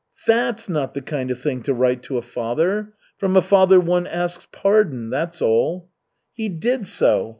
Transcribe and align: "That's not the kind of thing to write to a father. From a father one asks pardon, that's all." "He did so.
"That's 0.25 0.67
not 0.67 0.95
the 0.95 1.01
kind 1.03 1.29
of 1.29 1.39
thing 1.39 1.61
to 1.61 1.75
write 1.75 2.01
to 2.05 2.17
a 2.17 2.23
father. 2.23 2.91
From 3.19 3.37
a 3.37 3.41
father 3.43 3.79
one 3.79 4.07
asks 4.07 4.47
pardon, 4.51 5.11
that's 5.11 5.43
all." 5.43 5.89
"He 6.33 6.49
did 6.49 6.87
so. 6.87 7.29